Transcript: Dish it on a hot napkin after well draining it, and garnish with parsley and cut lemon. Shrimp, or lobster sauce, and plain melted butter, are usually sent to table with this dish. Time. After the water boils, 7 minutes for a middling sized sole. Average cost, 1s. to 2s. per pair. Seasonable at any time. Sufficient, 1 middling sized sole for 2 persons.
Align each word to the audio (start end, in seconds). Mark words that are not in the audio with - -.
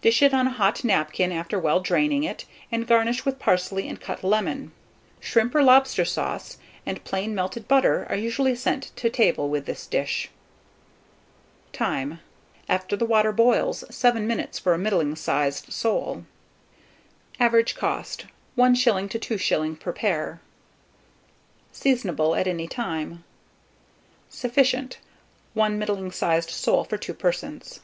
Dish 0.00 0.22
it 0.22 0.32
on 0.32 0.46
a 0.46 0.50
hot 0.52 0.84
napkin 0.84 1.32
after 1.32 1.58
well 1.58 1.80
draining 1.80 2.22
it, 2.22 2.44
and 2.70 2.86
garnish 2.86 3.24
with 3.24 3.40
parsley 3.40 3.88
and 3.88 4.00
cut 4.00 4.22
lemon. 4.22 4.70
Shrimp, 5.18 5.56
or 5.56 5.62
lobster 5.64 6.04
sauce, 6.04 6.58
and 6.86 7.02
plain 7.02 7.34
melted 7.34 7.66
butter, 7.66 8.06
are 8.08 8.14
usually 8.14 8.54
sent 8.54 8.92
to 8.94 9.10
table 9.10 9.48
with 9.48 9.66
this 9.66 9.88
dish. 9.88 10.30
Time. 11.72 12.20
After 12.68 12.94
the 12.94 13.04
water 13.04 13.32
boils, 13.32 13.82
7 13.92 14.24
minutes 14.24 14.56
for 14.56 14.72
a 14.72 14.78
middling 14.78 15.16
sized 15.16 15.72
sole. 15.72 16.26
Average 17.40 17.74
cost, 17.74 18.26
1s. 18.56 19.10
to 19.10 19.18
2s. 19.18 19.80
per 19.80 19.92
pair. 19.92 20.40
Seasonable 21.72 22.36
at 22.36 22.46
any 22.46 22.68
time. 22.68 23.24
Sufficient, 24.28 24.98
1 25.54 25.76
middling 25.76 26.12
sized 26.12 26.50
sole 26.50 26.84
for 26.84 26.96
2 26.96 27.14
persons. 27.14 27.80